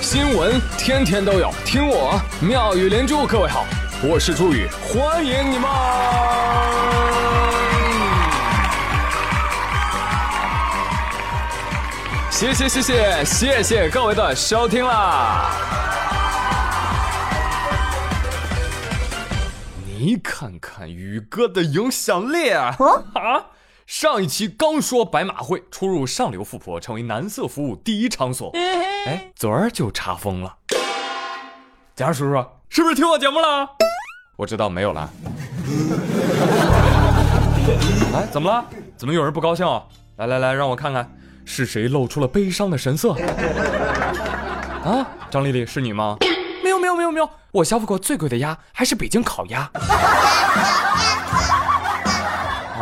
[0.00, 3.26] 新闻天天都有，听我妙语连珠。
[3.26, 3.66] 各位好，
[4.02, 5.68] 我是朱宇，欢迎你们！
[12.30, 15.50] 谢谢谢谢谢谢各位的收听啦！
[19.84, 22.76] 你看看宇哥的影响力啊！
[23.14, 23.44] 啊！
[23.88, 28.52] 上一期刚说白马会出入上流富婆，成为男色服务第一场所。
[29.06, 30.54] 哎，昨儿就查封了。
[31.96, 33.66] 贾叔叔是不是听我节目了？
[34.36, 35.10] 我知道没有了。
[38.14, 38.62] 哎，怎么了？
[38.98, 39.66] 怎么有人不高兴？
[40.16, 41.10] 来来来，让我看看
[41.46, 43.14] 是谁露出了悲伤的神色。
[44.84, 46.18] 啊，张丽丽是你吗？
[46.62, 49.70] 没有没有没有没有，我消费过最贵的鸭还是北京烤鸭。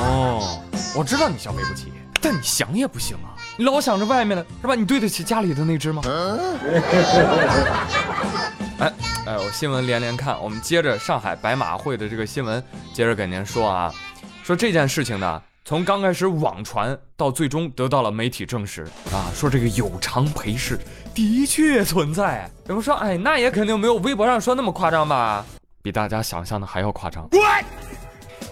[0.01, 0.65] 哦。
[0.97, 1.93] 我知道你消费不起，
[2.23, 3.37] 但你想也不行啊！
[3.59, 4.75] 你老想着外面的是吧？
[4.75, 6.01] 你对得起家里的那只吗？
[8.79, 8.93] 哎
[9.27, 13.93] 哎，我新闻连连看，我们接着上海白马会的这个新闻，接着给您说啊，
[14.43, 20.79] 说这件事情呢，从刚开始网传到最终得到了媒体证实啊，说这个有偿陪侍
[21.15, 22.51] 的确存在。
[22.69, 25.45] 有人说，哎，那也肯定没有微博上说那么夸张吧？
[25.83, 27.29] 比大家想象的还要夸张。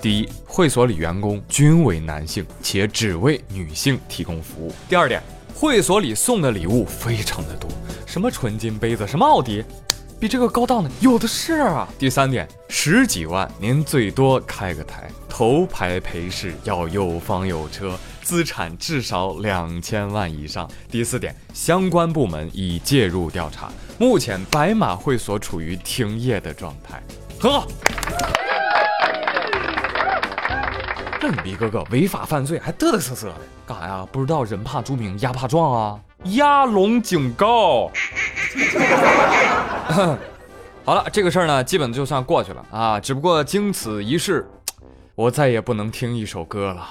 [0.04, 4.70] 第一，会所里员工均为男性，且只为女性提供服务。
[4.86, 5.22] 第二点，
[5.54, 7.70] 会所里送的礼物非常的多，
[8.04, 9.64] 什么纯金杯子，什么奥迪，
[10.20, 11.88] 比这个高档的有的是啊。
[11.98, 20.70] 第三点，十几万您最多开个台，头牌陪侍要有房有车，资产至少两千万以上。
[20.90, 27.02] 第四点，相关部门已介入调查，目前白马会所处于停业的状态，
[27.40, 27.66] 很好。
[31.30, 33.34] 你逼哥哥违法犯罪还嘚嘚瑟瑟的
[33.66, 34.06] 干啥呀？
[34.12, 35.98] 不知道人怕猪鸣鸭怕壮啊！
[36.24, 37.90] 鸭龙警告。
[40.84, 43.00] 好了，这个事儿呢，基本就算过去了啊。
[43.00, 44.46] 只不过经此一事，
[45.14, 46.88] 我再也不能听一首歌了。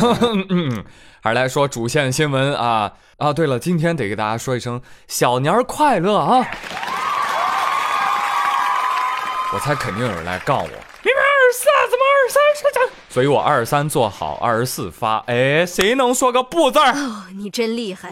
[0.50, 0.84] 嗯，
[1.22, 3.32] 还是来说主线新闻啊啊！
[3.32, 6.46] 对了，今天得给大家说一声小年儿快乐啊！
[9.52, 12.82] 我猜肯定有人来告我，明明二十四，怎么二十三说讲？
[13.08, 15.18] 所以我二十三做好，二十四发。
[15.26, 16.92] 哎，谁能说个不字儿？
[16.92, 18.10] 哦，你真厉害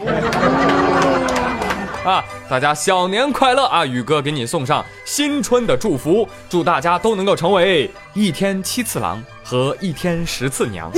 [2.03, 2.23] 啊！
[2.49, 3.85] 大家小年快乐啊！
[3.85, 10.91] 宇哥给你送上新春的祝福，祝大家都能够成为一天七次郎和一天十次娘。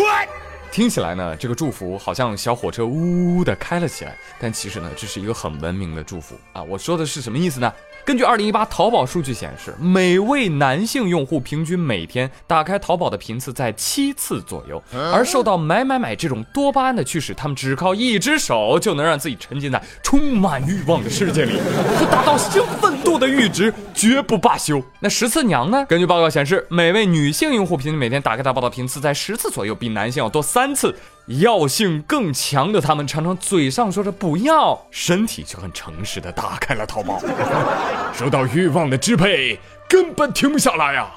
[0.71, 6.61] 听起来呢，这个祝福好像小火车呜呜的开了起来，但其实呢，这是一个很文明的祝福啊！
[6.61, 7.73] 我说的是什么意思呢？
[8.07, 14.81] 根据二零一八淘宝数据显示，每位男性用户平均每天打开淘宝的频次在七次左右，
[15.11, 21.59] 而受到买买买这种多巴胺的驱使，他们只靠一只手就能让自己沉浸在充满欲望的世界里，
[21.99, 24.81] 不达到兴奋度的阈值绝不罢休。
[25.01, 25.85] 那十次娘呢？
[25.89, 30.95] 根据报告显示，每位女性用户平均每天打开淘宝的频次在十次左右，比男性要多三次。
[31.27, 37.21] 药性更强的他们，常常嘴上说着不要，身体却很诚实的打开了淘宝。
[38.15, 41.07] 受到欲望的支配，根本停不下来呀。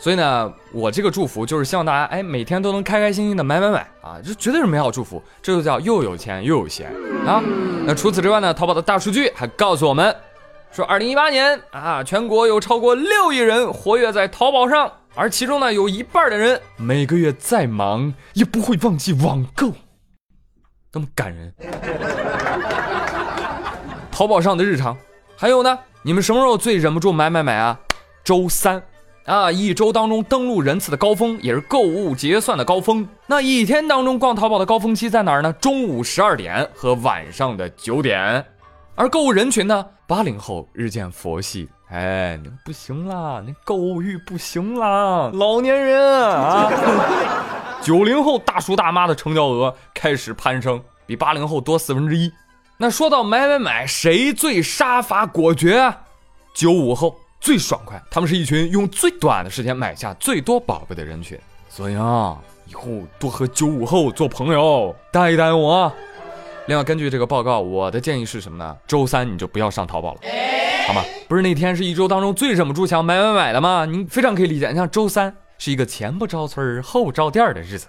[0.00, 5.22] 所以呢，我这个祝福就是希望大家，哎，每天都能开开心心的买买买啊，这绝对是美好祝福。
[5.42, 6.90] 这就叫又有钱又有闲
[7.26, 7.42] 啊。
[7.84, 10.14] 那除此之外呢，淘宝的大数据还告诉我们，
[10.72, 14.90] 说二零一八年啊，全国有超过六亿人活跃在淘宝上。
[15.18, 19.72] 而其中呢，有一半的人每个月再忙也不会忘记网购，
[20.92, 21.52] 那么感人。
[24.12, 24.96] 淘宝上的日常，
[25.36, 27.80] 还有呢，你们什么时候最忍不住买买买啊？
[28.22, 28.80] 周三
[29.24, 33.04] 啊，一周当中登录人次的高峰，也是购物结算的高峰。
[33.26, 35.52] 那一天当中逛淘宝的高峰期在哪儿呢？
[35.54, 38.46] 中午十二点和晚上的九点。
[38.94, 41.68] 而购物人群呢，八零后日渐佛系。
[41.90, 46.70] 哎，你不行啦，你购物欲不行啦，老年人啊！
[47.80, 52.30] 九零后大叔大妈的成交额开始攀升，比八零后多四分之一。
[52.76, 55.94] 那说到买买买，谁最杀伐果决？
[56.52, 61.38] 九五后最爽快，他们是一群用最短的时间买下最多宝贝的人群。
[61.70, 62.36] 所以啊，
[62.66, 62.82] 以后
[63.18, 65.90] 多和九五后做朋友，带一带我。
[66.66, 68.76] 另外，根据这个报告，我的建议是什么呢？
[68.86, 70.20] 周三你就不要上淘宝了。
[70.86, 71.02] 好吗？
[71.28, 73.84] 不是那天是一周当中最忍不住想买买买的吗？
[73.84, 74.70] 您非常可以理解。
[74.70, 77.86] 你像周三是一个前不着村后不着店的日子，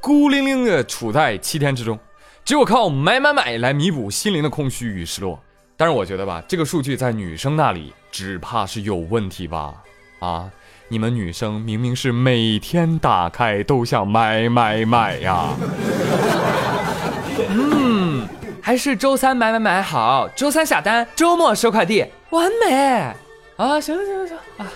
[0.00, 1.96] 孤零零的处在七天之中，
[2.44, 5.38] 只有靠买买买来弥补心灵的空虚与失落。
[5.76, 9.74] 但是我觉得吧，这个数据在女生那里只怕是有问题吧？
[10.18, 10.50] 啊，
[10.88, 15.50] 你们女生明明是每天打开都想买买买呀。
[17.48, 18.26] 嗯，
[18.60, 22.74] 还是周三买买买好，周三下单，周末收快递，完美
[23.56, 23.78] 啊！
[23.78, 24.66] 行行行行啊！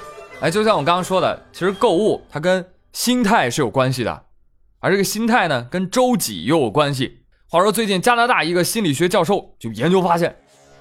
[0.41, 2.63] 哎，就像我刚刚说的，其实购物它跟
[2.93, 4.25] 心态是有关系的，
[4.79, 7.21] 而这个心态呢，跟周几又有关系。
[7.49, 10.37] 话说最近加拿大一个心理学教授就研究发现，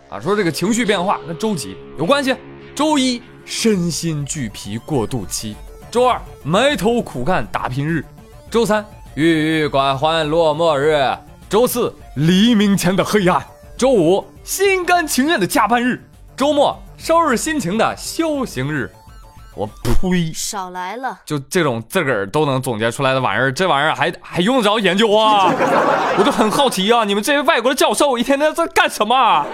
[0.09, 2.35] 啊，说这个情绪变化跟周几有关系。
[2.75, 5.55] 周一身心俱疲过渡期，
[5.89, 8.03] 周二埋头苦干打拼日，
[8.51, 11.17] 周三郁郁寡欢落寞日，
[11.47, 13.41] 周四黎明前的黑暗，
[13.77, 16.03] 周五心甘情愿的加班日，
[16.35, 18.91] 周末收拾心情的修行日。
[19.55, 20.33] 我呸！
[20.33, 25.45] 少来了，就这种自个儿都能总结出来的玩意儿，这玩意儿还还用得着研究啊？
[26.19, 29.45] 我就很好奇啊，你们这些外国的教授一天天在干什么？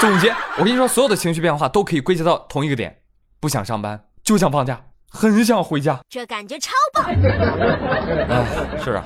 [0.00, 3.00] 总结，我跟你说，所有的情绪变化都可以归结到同一个点：
[3.38, 7.04] 不想上班，就想放假，很想回家，这感觉超棒。
[7.04, 9.04] 哎，是啊，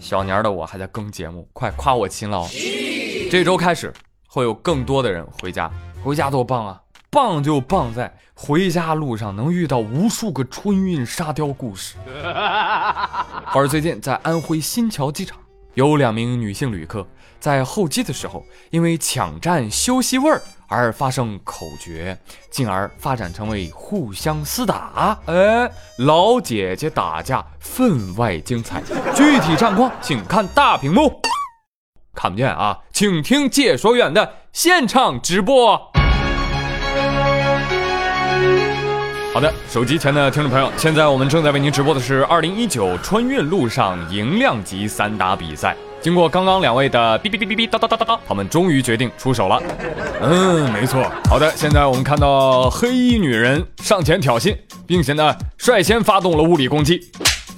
[0.00, 2.44] 小年的我还在更节目，快夸我勤劳。
[3.30, 3.92] 这周开始
[4.26, 5.70] 会有更多的人回家，
[6.02, 6.80] 回家多棒啊！
[7.10, 11.96] 棒就棒在回家路上能遇到无数个春运沙雕故事。
[13.52, 15.36] 而最近在安徽新桥机场，
[15.74, 17.06] 有两名女性旅客
[17.38, 22.16] 在候机的时候，因为抢占休息位儿而发生口角，
[22.50, 25.18] 进而发展成为互相厮打。
[25.26, 28.82] 哎，老姐姐打架分外精彩，
[29.14, 31.20] 具体战况请看大屏幕。
[32.14, 35.90] 看不见啊，请听解说员的现场直播。
[39.32, 45.76] 好的，手机前的听众朋友，现在我们正在为您直播的是二零一九春运路上赢量级散打比赛。
[46.00, 49.62] 经过刚刚两位的哔哔哔哔哔哒哒哒哒哒，他们终于决定出手了。
[50.20, 51.08] 嗯，没错。
[51.28, 57.00] 好的，现在我们看到黑衣女人上前挑衅，并且呢率先发动了物理攻击。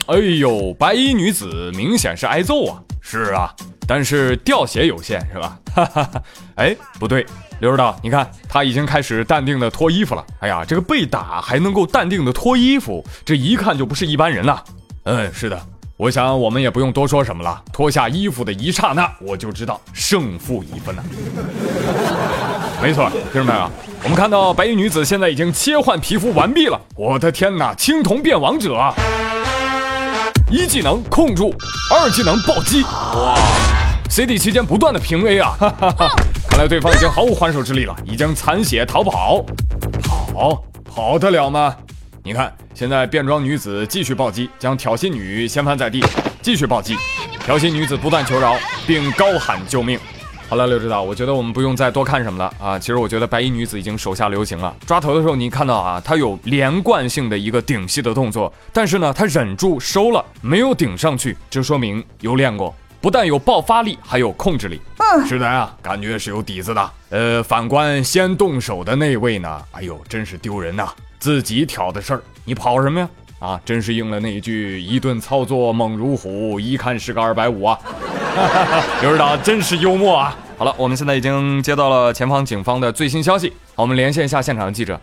[0.07, 2.83] 哎呦，白衣女子明显是挨揍啊！
[3.01, 3.55] 是啊，
[3.94, 5.59] 但是掉血有限是吧？
[5.75, 6.23] 哈哈哈。
[6.55, 7.27] 哎，不对。
[7.61, 10.25] 刘指导，你看他已经开始淡定的脱衣服了。
[10.41, 14.59] 哎呀，这个被打还能够淡定的脱衣服，这一看就不是一般人呐。
[15.03, 15.61] 嗯，是的，
[15.99, 17.62] 我想我们也不用多说什么了。
[17.71, 21.05] 脱下衣服的一刹那，我就知道胜负已分了。
[22.81, 23.71] 没错，听众们啊，
[24.05, 26.81] 我们看到白衣女子现在已经切换皮肤完毕了。
[26.97, 28.75] 我的天哪，青铜变王者！
[30.50, 31.55] 一技能控住，
[31.91, 33.35] 二技能暴击，哇
[34.12, 36.17] ！CD 期间不断的平 A 啊，哈哈哈。
[36.47, 39.43] 看来对方已经毫无还手之力了，已经残血逃跑，
[40.03, 41.75] 跑跑得了吗？
[42.23, 46.05] 你看，现在变装女子继续暴击，将挑衅女掀翻在地，
[46.43, 46.94] 继续暴击，
[47.47, 48.55] 挑衅女子不断求饶，
[48.87, 49.99] 并高喊救命。
[50.47, 52.79] 好了，刘指导，我觉得我们不用再多看什么了啊。
[52.79, 62.75] 其实我觉得白衣女子已经手下留情了，抓头的时候你看到啊，她有连贯性的一个顶戏的动作，但是呢，她忍住收了，没有顶上去，这说明有练过。
[63.03, 64.81] 不但有爆发力，还有控制力。
[64.99, 66.91] 嗯，是的啊，感觉是有底子的。
[67.11, 69.61] 呃，反观先动手的那位呢？
[69.73, 70.89] 哎呦，真是丢人呐！
[71.19, 73.09] 自己挑的事儿，你跑什么呀？
[73.41, 77.77] 啊，真是应了那句“一顿操作猛如虎”，一看是个二百五啊！
[79.01, 80.37] 刘指导真是幽默啊！
[80.57, 85.01] 好了，我们现在已经接到了前方警方的最新消息，好，我们连线一下现场的记者。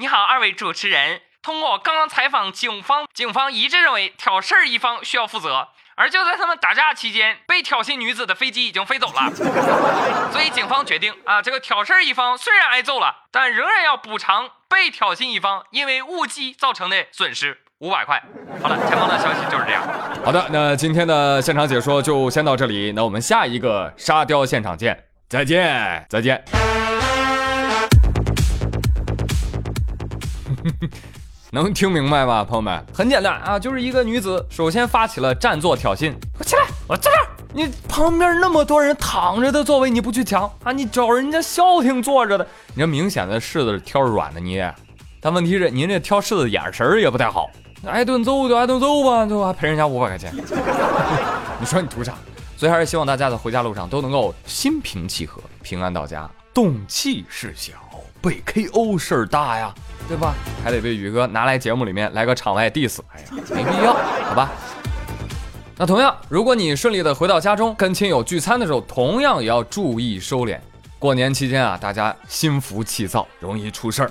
[0.00, 1.20] 你好，二位主持人。
[1.42, 5.68] 通过刚刚采访，警方警方一致认为挑事儿一方需要负责。
[5.98, 9.32] 而就在他们打架期间，被挑衅女子的飞机已经飞走了，
[10.30, 18.22] 所以警方决定啊，这个挑事儿一方虽然挨揍了，但仍然要补偿被挑衅一方因为误击造成的损失五百块。
[18.62, 19.82] 好了，前方的消息就是这样。
[20.22, 26.44] 好的，那今天的现场解说就先到这里，那我们下一个沙雕现场见，再见，再见。
[31.56, 32.84] 能听明白吗，朋友们？
[32.92, 36.12] 很简单啊，就是一个女子首先发起了占座挑衅。
[36.38, 37.26] 我起来，我站这儿。
[37.54, 40.70] 你旁边那么多人躺着的座位你不去抢啊？
[40.70, 44.70] 你找人家消停坐着的，你这明显的柿子挑软的捏。
[45.18, 47.48] 但问题是，您这挑柿子眼神也不太好。
[47.86, 49.50] 挨顿揍就挨顿揍吧，对吧？
[49.50, 50.30] 赔人家五百块钱。
[51.58, 52.12] 你说你图啥？
[52.58, 56.30] 所以还是希望大家在回家路上都能够心平气和，平安到家。
[56.52, 57.72] 动气事小，
[58.26, 59.72] 被 KO 事儿大呀。
[60.08, 60.34] 对吧？
[60.62, 64.52] 还得被宇哥拿来节目里面来个场外 diss，哎呀，没必要，好吧？
[65.76, 70.60] 那同样，如果你顺利的回到家中，跟亲友聚餐的时候，同样也要注意收敛。
[71.00, 74.10] 过年期间啊，大家心浮气躁，容易出事儿。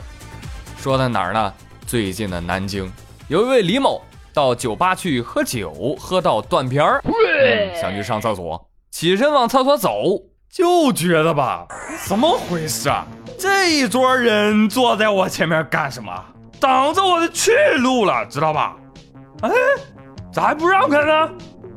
[0.78, 1.54] 说在哪儿呢？
[1.88, 2.92] 最近的南京，
[3.30, 4.02] 有一位李某
[4.34, 7.02] 到酒吧去喝酒，喝到断片儿，
[7.80, 10.22] 想去上厕所，起身往厕所走，
[10.56, 11.68] 就觉得吧，
[12.08, 13.06] 怎么回事啊？
[13.38, 16.10] 这一桌人坐在我前面干什么？
[16.62, 18.74] 挡着我的去路了，知道吧？
[19.42, 19.52] 哎，
[20.32, 21.30] 咋还不让开呢？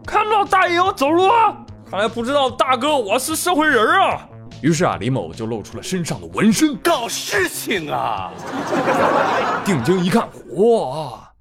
[0.07, 1.57] 看不到大爷我走路啊？
[1.91, 4.29] 看来不知道大哥我是社会人啊。
[4.63, 8.31] 于是啊，李某就露出了身上的纹身，搞事情啊！
[9.67, 11.33] 定睛一看，哇，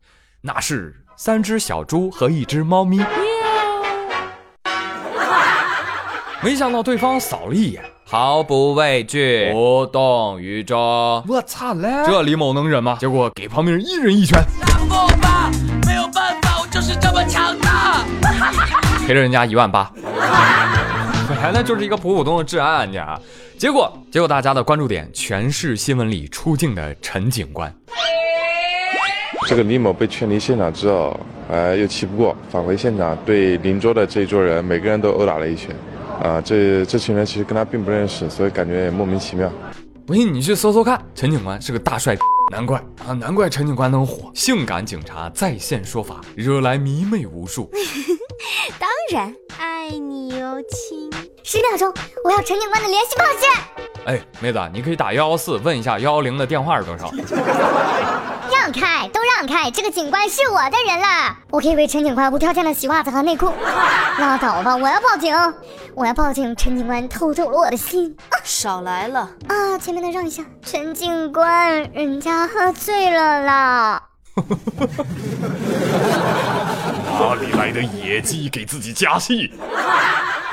[0.41, 2.97] 那是三只小猪和一只猫咪。
[6.43, 10.77] 没想到对方扫了一眼，毫不畏惧，无动于衷。
[11.27, 11.89] 我操嘞！
[12.05, 12.95] 这李某能忍吗？
[12.99, 14.39] 结果给旁边人一人一拳。
[14.61, 15.49] 让我吧，
[15.87, 18.05] 没有办法，我就是这么强大。
[19.05, 19.91] 赔了人家一万八。
[21.27, 23.19] 本来呢就是一个普普通通的治安案件啊，
[23.57, 27.73] 结果结果大家的关注点全是新闻里出镜的陈警官。
[29.47, 35.75] 这个李某被劝离现场之后，呃，又气不过，返回现场对邻桌的这一桌人每个人都殴打了一拳。
[36.21, 39.51] 啊，这这群人其实跟他并不认识，所以感觉也莫名其妙。
[40.05, 42.17] 不信你去搜搜看，陈警官是个大帅，
[42.51, 47.69] 难怪啊，难怪陈警官能火，性感警察在线说法，惹来迷妹无数。
[48.79, 51.11] 当然，爱你哟亲。
[51.43, 51.93] 十秒钟，
[52.23, 53.45] 我要陈警官的联系方式。
[54.05, 57.11] 哎，妹子，你可以打幺幺四问一下幺幺零的电话是多少。
[58.67, 59.71] 让开，都让开！
[59.71, 63.45] 这个警官是我的人了，我可以为陈警官无条件的洗袜子和内裤。
[64.19, 65.33] 拉倒吧，我要报警，
[65.95, 66.53] 我要报警！
[66.57, 68.13] 陈警官偷走了我的心。
[68.43, 69.77] 少来了啊！
[69.79, 74.03] 前面的让一下，陈警官，人家喝醉了啦。
[77.17, 79.53] 哪里来的野鸡给自己加戏？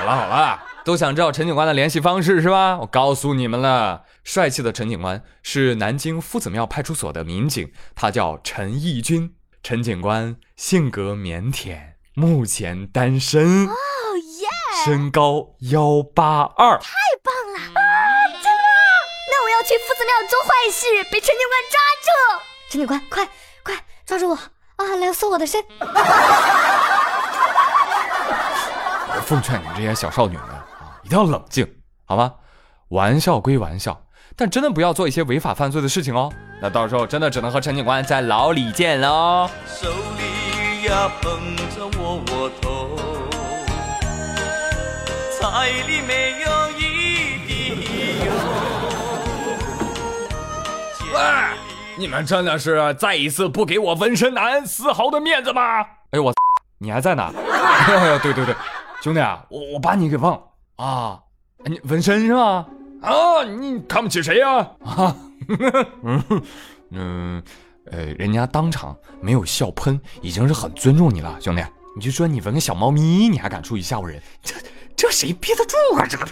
[0.05, 2.77] 好了好了，都想知道陈警官的联系方式是吧？
[2.79, 9.35] 我告诉你们了，帅气的陈警官是南京夫子庙派出所的民警，他叫陈义军。
[9.63, 11.79] 陈警官性格腼腆，
[12.13, 13.67] 目前单身。
[13.67, 13.73] 哦
[14.41, 14.47] 耶！
[14.85, 16.79] 身高幺八二。
[16.79, 16.93] 太
[17.23, 18.29] 棒了啊！
[18.29, 18.51] 真的？
[19.31, 22.07] 那我要去夫子庙做坏事，被陈警官抓住。
[22.69, 23.27] 陈警官，快
[23.63, 24.35] 快抓住我！
[24.77, 24.97] 啊！
[24.97, 25.65] 来搜我的身。
[29.25, 30.67] 我奉劝你们这些小少女们啊，
[31.03, 31.67] 一定要冷静，
[32.05, 32.35] 好吗？
[32.89, 33.99] 玩笑归玩笑，
[34.37, 36.31] 但真的不要做一些违法犯罪的事情哦。
[36.61, 39.49] 那到时候真的只能和陈警官在牢里见喽。
[39.67, 42.97] 手里呀捧着窝窝头，
[45.41, 46.83] 菜里没有一
[47.47, 47.71] 滴
[48.27, 48.33] 油。
[51.15, 51.21] 喂！
[51.97, 55.81] 你们真的是再一次不给我纹身男丝毫的面子吗？
[56.11, 56.35] 哎呦我，
[56.77, 57.33] 你还在哪？
[58.23, 58.55] 对对对，
[59.05, 60.41] 兄弟啊，我我把你给忘了
[60.77, 61.21] 啊！
[61.67, 62.67] 你纹身是吧？
[63.03, 64.67] 啊，你看不起谁呀？
[64.83, 65.15] 啊，
[66.03, 66.25] 嗯
[66.91, 67.43] 嗯，
[67.93, 71.63] 呃，人家当场没有笑喷，已经是很尊重你了，兄弟。
[71.95, 74.19] 你就说你纹个小猫咪，你还敢出去吓唬人？
[74.43, 74.55] 这
[74.97, 76.07] 这谁憋得住啊？
[76.09, 76.25] 这个。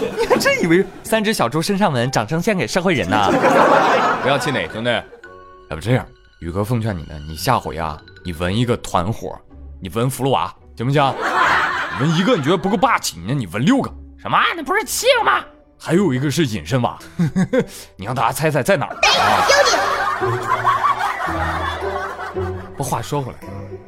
[0.18, 3.28] 你还真以为三只小猪身上纹，掌声献给社会人呐？
[4.24, 4.88] 不要气馁，兄弟。
[5.68, 6.06] 要不这样，
[6.40, 9.38] 宇哥奉劝你呢，你下回啊，你纹一个团伙，
[9.80, 11.14] 你纹葫芦娃行不行？
[12.00, 13.90] 纹一个你觉得不够霸气，那你纹六个。
[14.18, 14.38] 什么？
[14.56, 15.44] 那不是七个吗？
[15.78, 16.98] 还有一个是隐身娃，
[17.96, 18.96] 你让大家猜猜在哪儿？
[22.76, 23.38] 不，话说回来，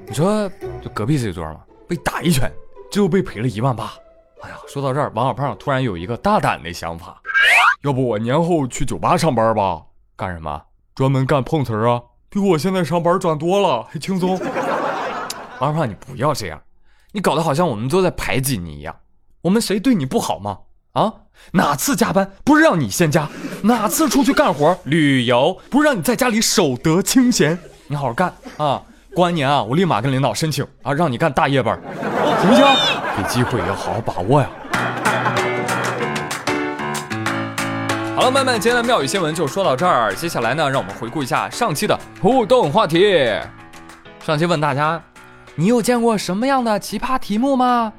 [0.07, 0.49] 你说
[0.83, 2.51] 就隔壁这桌嘛，被打一拳，
[2.91, 3.93] 最后被赔了一万八。
[4.43, 7.21] 哎呀，说到这儿，王小胖突然有一个大胆的想法，
[7.83, 9.83] 要不我年后去酒吧上班吧？
[10.17, 10.63] 干什么？
[10.95, 12.01] 专门干碰瓷儿啊？
[12.31, 14.39] 比我现在上班赚多了，还轻松。
[15.61, 16.61] 王小胖，你不要这样，
[17.13, 18.95] 你搞得好像我们都在排挤你一样。
[19.43, 20.59] 我们谁对你不好吗？
[20.93, 21.13] 啊？
[21.53, 23.29] 哪次加班不是让你先加？
[23.63, 27.59] 哪次出去干活旅游不是让你在家里守得清闲？
[27.89, 28.83] 你好好干啊！
[29.15, 31.81] 过完年啊，我立马跟领导申请啊，让你干大夜班，
[32.41, 32.65] 行不行？
[33.17, 34.49] 给机会要好好把握呀！
[38.15, 40.15] 好了，朋友们，今天的妙语新闻就说到这儿。
[40.15, 43.17] 接下来呢，让我们回顾一下上期的互动话题。
[44.25, 45.01] 上期问大家，
[45.61, 47.93] 你有见过什么样的奇葩题目吗？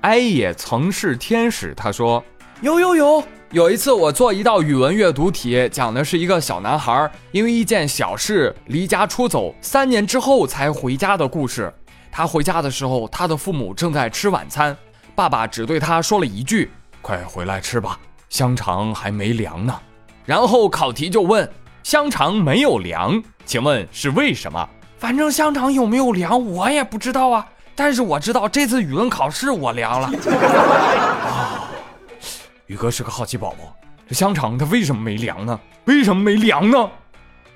[0.00, 2.20] 哀也曾是天使，他说
[2.60, 3.24] 有有有。
[3.52, 11.72] 有一次我做一道语文阅读题，讲的是一个小男孩因为一件小事离家出走，三年之后才回家的故事。
[12.10, 14.76] 他回家的时候，他的父母正在吃晚餐，
[15.14, 16.68] 爸爸只对他说了一句
[17.00, 17.96] ：“快回来吃吧，
[18.28, 19.80] 香肠还没凉呢。”
[20.26, 21.48] 然后考题就问
[21.84, 24.68] ：“香肠没有凉，请问是为什么？”
[24.98, 30.06] 反正香肠有没有凉我也不知道啊，但是我知道这次语文考试我凉了。
[30.06, 31.68] 啊，
[32.66, 33.76] 宇哥是个好奇宝宝，
[34.08, 35.58] 这香肠它为什么没凉呢？
[35.84, 36.90] 为什么没凉呢？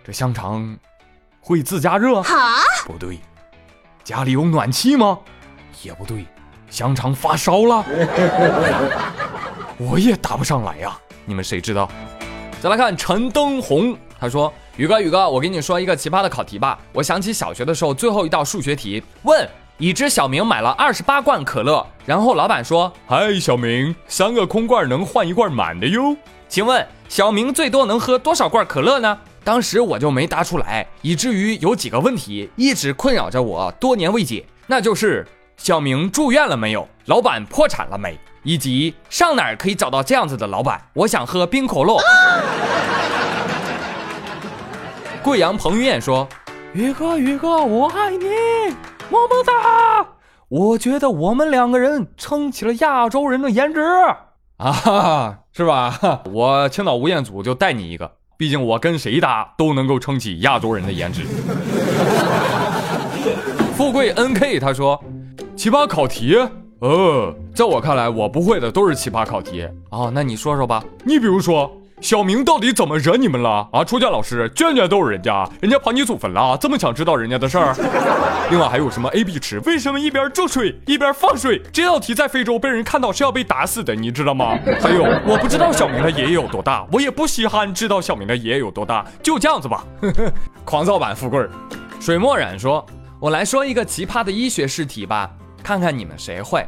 [0.04, 0.76] 这香肠
[1.40, 2.22] 会自加热？
[2.22, 2.56] 哈？
[2.86, 3.18] 不对。
[4.04, 5.18] 家里有暖气吗？
[5.82, 6.26] 也不对，
[6.70, 7.84] 香肠发烧了，
[9.78, 10.98] 我也答不上来呀。
[11.24, 11.88] 你们谁知道？
[12.60, 16.78] 再来看陈登红，他说：“宇哥，宇哥，我给你说一个奇葩的考题吧。
[16.92, 19.44] 我想起小学的时候最后一道数学题，问
[19.76, 26.16] 已知小明买了二十八罐可乐，然后老板说：嗨，小明，三个空罐能换一罐满的哟。
[26.48, 29.18] 请问小明最多能喝多少罐可乐呢？
[29.42, 40.80] 当时我就没答出来，以至于有几个问题一直困扰着我，多年未解，那就是小明住院了没有，老板破产了没，以及上哪儿可以找到这样子的老板？
[40.92, 41.98] 我想喝冰可乐。
[45.22, 46.26] 贵阳彭于晏说
[46.72, 48.26] ：“宇哥，宇哥，我爱你，
[49.10, 50.06] 么么哒。
[50.48, 53.80] 我觉得我们两个人撑起了亚洲人的颜值
[54.56, 56.22] 啊，是吧？
[56.32, 61.24] 我青岛吴彦祖就带你一个，毕竟我跟谁搭都能够撑起亚洲人的颜值。
[63.76, 65.02] ”富贵 NK 他说
[65.54, 66.36] ：“奇葩考题，
[66.80, 70.10] 呃，在我看来，我不会的都是奇葩考题哦。
[70.14, 73.84] 那你说说吧，你比如说。”小明到底怎么惹你们了啊？
[73.84, 77.74] 初见老师卷卷都是人家，人家跑你祖坟了，这么想知道人家的事儿？
[78.50, 79.58] 另外还有什么 A B 池？
[79.60, 81.60] 为什么一边注水一边放水？
[81.72, 84.56] 这道题在非洲被人看到是要被打死的，你知道吗？
[84.80, 89.84] 还有我不知道小明的爷爷有多大，我也不稀罕知道小明的爷爷有多大，就这样子吧。
[90.64, 91.50] 狂躁版富贵儿，
[92.00, 92.84] 水墨染说
[93.20, 95.28] ：“我来说一个奇葩的医学试题吧，
[95.62, 96.64] 看看你们谁会。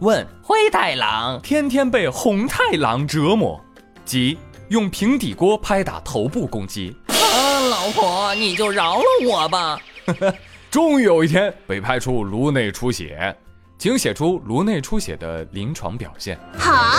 [0.00, 3.58] 问灰太狼天天被红太狼折磨，
[4.04, 4.36] 即。”
[4.68, 9.78] 用平底锅拍打头部攻击啊，老婆，你就饶了我吧！
[10.70, 13.36] 终于有一天被拍出颅内出血，
[13.78, 16.38] 请写出颅内出血的临床表现。
[16.58, 16.98] 哈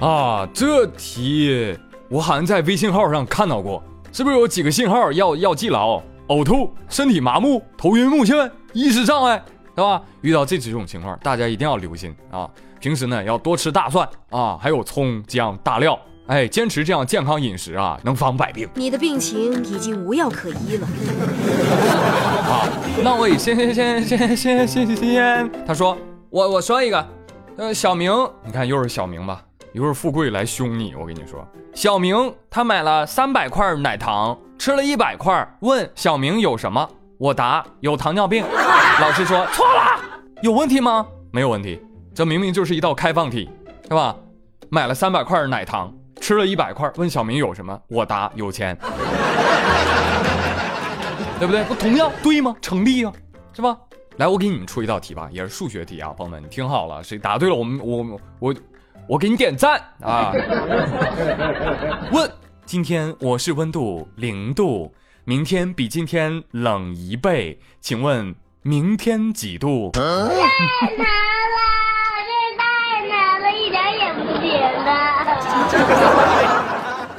[0.00, 1.76] 啊，这题
[2.08, 6.02] 我好像在微信号上看到过，是不是有几个信号要要记牢？
[6.28, 9.42] 呕吐、身体麻木、头晕目眩、意识障碍，
[9.74, 10.00] 对吧？
[10.22, 12.48] 遇到这几种情况，大家一定要留心啊！
[12.80, 15.98] 平时呢要多吃大蒜啊，还有葱、姜、大料。
[16.28, 18.68] 哎，坚持这样健康饮食啊，能防百病。
[18.74, 20.86] 你的病情已经无药可医了。
[22.46, 22.68] 啊，
[23.02, 25.50] 那我也先先先先先先先。
[25.66, 25.98] 他说，
[26.30, 27.08] 我我说一个，
[27.56, 28.12] 呃，小明，
[28.44, 30.94] 你看又是小明吧，一会儿富贵来凶你。
[30.94, 36.88] 我跟你说，小明他买了三百块奶糖，吃了一百块，问小明有什么？
[37.18, 38.44] 我答有糖尿病。
[39.00, 40.00] 老师说错了，
[40.40, 41.04] 有问题吗？
[41.32, 41.80] 没有问题，
[42.14, 43.50] 这明明就是一道开放题，
[43.82, 44.14] 是吧？
[44.70, 45.92] 买了三百块奶糖。
[46.22, 47.76] 吃了一百块，问小明有什么？
[47.88, 48.78] 我答有钱，
[51.40, 51.64] 对不对？
[51.64, 52.54] 不同样对吗？
[52.62, 53.12] 成立啊，
[53.52, 53.76] 是吧？
[54.18, 58.54] 来，我给你们出一道题吧，也是数学题啊，朋友们，你听好了，谁答对了，我们我我
[59.08, 60.32] 我给你点赞啊！
[62.12, 62.30] 问：
[62.64, 68.32] 今天我市温度零度，明天比今天冷一倍，请问
[68.62, 69.90] 明天几度？
[69.94, 70.30] 啊，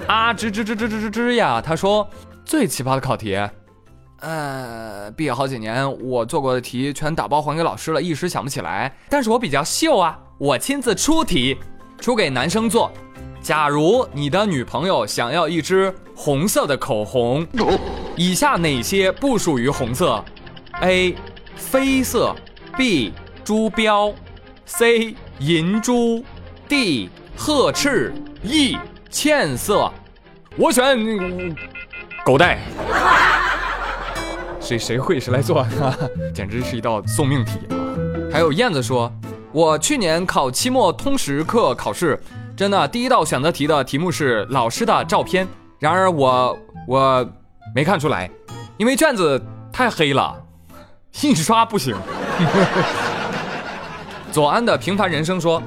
[0.07, 1.61] 啊吱吱吱吱吱吱吱呀！
[1.61, 2.07] 他说
[2.45, 3.39] 最奇葩的考题，
[4.19, 8.95] 呃，毕业好几年，我做过的题全打包还给老师了，一时想不起来。
[9.09, 11.57] 但是我比较秀啊，我亲自出题，
[11.99, 12.91] 出给男生做。
[13.41, 17.45] 假如你的女朋友想要一支红色的口红，
[18.15, 20.23] 以下哪些不属于红色
[20.81, 21.15] ？A.
[21.57, 22.35] 绯色
[22.77, 23.13] ，B.
[23.43, 24.13] 珠标
[24.65, 25.15] ，C.
[25.39, 26.23] 银珠
[26.67, 27.09] ，D.
[27.45, 28.13] 褐赤。
[28.41, 28.77] E
[29.09, 29.91] 茜色，
[30.55, 30.97] 我选
[32.23, 32.57] 狗带。
[34.61, 35.67] 谁谁会谁来做？
[36.33, 37.75] 简直是一道送命题啊！
[38.31, 39.11] 还有燕子说，
[39.51, 42.17] 我去年考期末通识课考试，
[42.55, 45.45] 真的第一道选择题的题目是老师的照片，
[45.79, 47.29] 然而我我
[47.75, 48.31] 没看出来，
[48.77, 50.33] 因为卷子太黑了，
[51.23, 51.93] 印刷不行。
[54.31, 55.61] 左安的平凡人生说，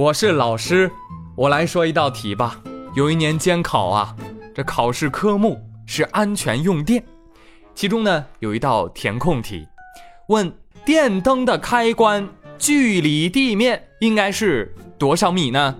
[0.00, 0.90] 我是老师。
[1.36, 2.58] 我来说一道题吧。
[2.94, 4.16] 有一年监考啊，
[4.54, 7.04] 这考试科目是安全用电，
[7.74, 9.68] 其中呢有一道填空题，
[10.28, 10.50] 问
[10.86, 15.76] 电灯的开关距离地面应该是多少米呢？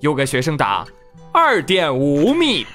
[0.00, 0.86] 有个学生答
[1.30, 2.66] 二点五米，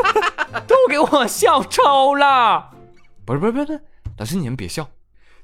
[0.66, 2.70] 都给我笑抽了。
[3.26, 3.78] 不是不是不是，
[4.16, 4.88] 老师你们别笑，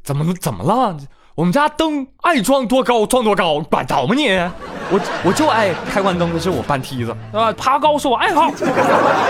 [0.03, 0.97] 怎么怎么了？
[1.37, 4.31] 我们家灯爱装多高装多高，管着吗你？
[4.91, 7.53] 我我就爱开关灯的是我搬梯子，对吧？
[7.53, 8.51] 爬高是我爱好。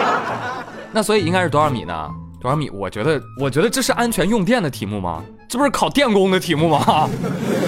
[0.92, 2.08] 那所以应该是多少米呢？
[2.40, 2.70] 多少米？
[2.70, 5.20] 我觉得，我觉得这是安全用电的题目吗？
[5.48, 7.10] 这不是考电工的题目吗？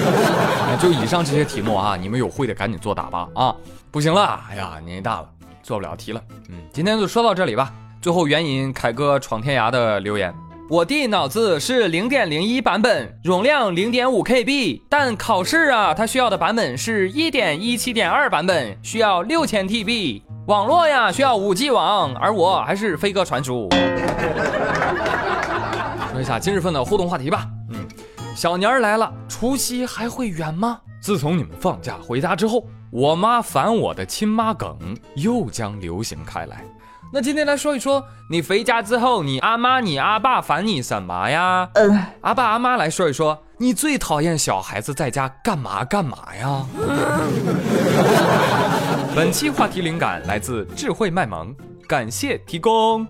[0.81, 3.53] 就以上这些题目啊，你们有会的赶紧作答吧啊！
[3.91, 5.27] 不行了，哎呀，年纪大了，
[5.65, 6.23] 做不了题了。
[6.49, 7.73] 嗯，今天就说到这里吧。
[8.01, 10.33] 最后援引凯哥闯天涯的留言。
[10.71, 20.21] 我弟脑子是零点零一版本，容量零点五 KB，但考试啊，他需要的版本是一点一七点二版本，需要六千 TB。
[20.47, 23.67] 网络呀需要五 G 网，而我还是飞鸽传书。
[26.13, 27.47] 说一下今日份的互动话题吧。
[27.71, 27.89] 嗯，
[28.37, 30.79] 小年儿来了，除夕还会远吗？
[31.01, 34.77] 自从你们放假回家之后，我妈烦我的亲妈梗
[35.15, 36.63] 又将流行开来。
[37.11, 41.67] 那今天来说一说，你回家之后，你阿妈、你阿爸烦你什么呀？
[41.75, 46.67] 嗯，阿爸阿妈来说一说，你最讨厌小孩子在家干嘛干嘛呀？
[49.17, 51.57] 本期话题灵感来自智慧卖萌，
[51.89, 53.07] 感谢提供。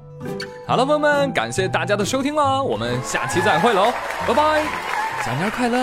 [0.67, 3.93] 好了，朋友们，感谢大家的收听啦，我们下期再会喽，
[4.29, 4.63] 拜拜，
[5.25, 5.77] 小年快乐！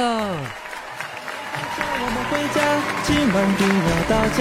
[1.97, 2.61] 我们回家，
[3.03, 3.73] 今晚定要
[4.09, 4.39] 到家。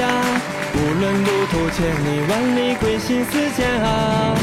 [0.77, 4.35] 无论路途千里万里，归心似箭啊！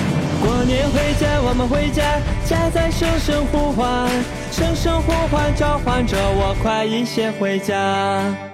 [0.42, 2.02] 过年回家，我们回家，
[2.46, 4.10] 家在声声呼唤，
[4.52, 7.76] 声声呼唤召唤着我，快一些回家。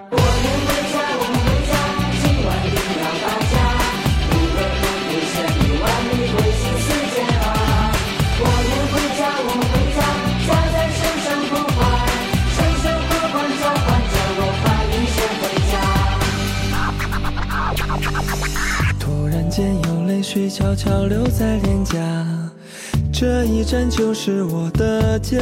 [0.09, 0.76] 过年回家，我
[20.49, 21.95] 悄悄留在脸颊，
[23.11, 25.37] 这一站就是我的家。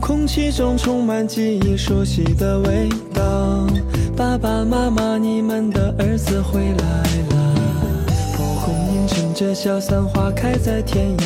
[0.00, 3.66] 空气中充满记忆熟悉的味道，
[4.16, 7.54] 爸爸妈妈，你们的儿子回来了。
[8.34, 11.24] 蒲公英乘着小伞花开在天涯，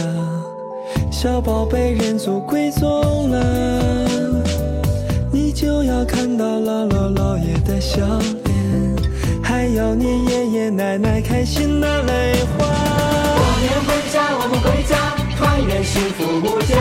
[1.11, 4.09] 小宝贝认祖归宗了，
[5.33, 8.02] 你就要看到姥姥姥爷的笑
[9.74, 9.94] 要。
[9.94, 12.66] 你爷爷奶奶开心的泪花。
[12.66, 14.94] 过年回家，我们回家，
[15.37, 16.74] 团圆幸福无价。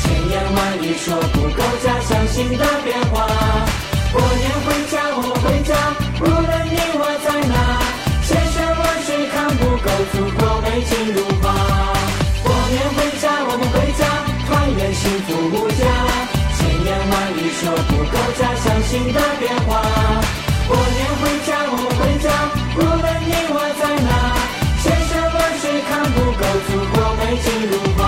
[0.00, 3.26] 千言万语说不够家乡新的变化。
[4.12, 5.72] 过年回家，我们回家，
[6.20, 7.54] 无论你我在哪，
[8.24, 11.52] 千山万水看不够祖国美景如画。
[12.44, 14.00] 过年回家，我们回家，
[14.48, 15.84] 团圆幸福无价。
[16.56, 19.84] 千言万语说不够家乡新的变化。
[20.68, 22.28] 过年回家，我回家，
[22.76, 24.08] 无论你我在哪，
[24.82, 27.98] 千山万水看不够祖国美景如画。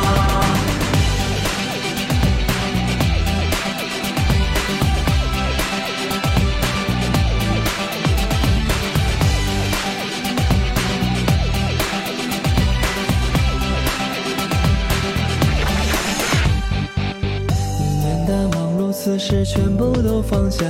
[17.79, 20.67] 一年的忙碌，此时全部都放下。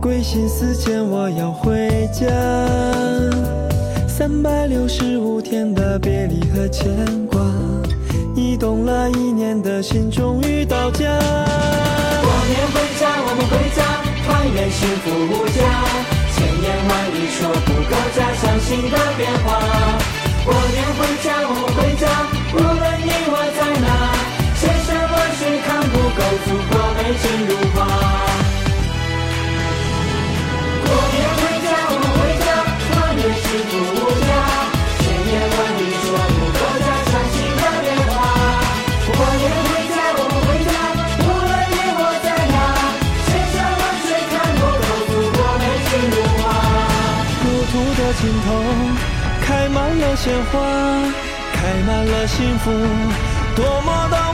[0.00, 2.24] 归心似箭，我要回家。
[4.08, 6.90] 三百六十五天的别离和牵
[7.26, 7.38] 挂，
[8.34, 11.04] 移动了一年的心终于到家。
[11.04, 13.84] 过年回家，我们回家，
[14.24, 15.60] 团圆幸福无价。
[16.32, 19.48] 千言万语说不够家乡新的变化。
[20.46, 22.08] 过年回家，我们回家，
[22.54, 23.86] 无论你我在哪，
[24.56, 28.29] 千山万水看不够祖国美景如画。
[30.90, 32.46] 过年回家我们回家，
[32.90, 34.30] 过年幸福无价，
[34.98, 38.12] 千言万语说不够，家乡情的年华。
[39.06, 40.72] 过年回家我们回家，
[41.22, 42.56] 无论你我在哪，
[43.26, 46.42] 千山万水看过的，不过美景如画。
[47.44, 48.48] 路途的尽头
[49.46, 50.58] 开满了鲜花，
[51.54, 52.70] 开满了幸福，
[53.54, 54.29] 多么大。